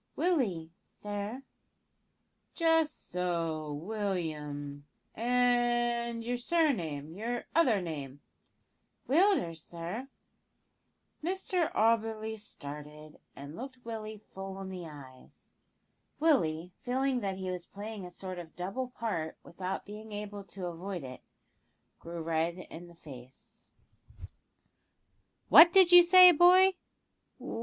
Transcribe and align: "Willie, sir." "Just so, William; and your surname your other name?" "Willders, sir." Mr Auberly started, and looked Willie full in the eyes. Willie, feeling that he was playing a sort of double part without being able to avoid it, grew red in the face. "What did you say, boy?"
"Willie, 0.15 0.71
sir." 0.87 1.43
"Just 2.55 3.11
so, 3.11 3.71
William; 3.71 4.87
and 5.13 6.23
your 6.23 6.37
surname 6.37 7.13
your 7.13 7.45
other 7.53 7.83
name?" 7.83 8.19
"Willders, 9.07 9.61
sir." 9.61 10.07
Mr 11.23 11.71
Auberly 11.75 12.39
started, 12.39 13.19
and 13.35 13.55
looked 13.55 13.85
Willie 13.85 14.17
full 14.17 14.59
in 14.59 14.69
the 14.69 14.87
eyes. 14.87 15.51
Willie, 16.19 16.73
feeling 16.81 17.19
that 17.19 17.37
he 17.37 17.51
was 17.51 17.67
playing 17.67 18.03
a 18.03 18.09
sort 18.09 18.39
of 18.39 18.55
double 18.55 18.87
part 18.87 19.37
without 19.43 19.85
being 19.85 20.11
able 20.11 20.43
to 20.45 20.65
avoid 20.65 21.03
it, 21.03 21.21
grew 21.99 22.23
red 22.23 22.57
in 22.57 22.87
the 22.87 22.95
face. 22.95 23.69
"What 25.49 25.71
did 25.71 25.91
you 25.91 26.01
say, 26.01 26.31
boy?" 26.31 26.73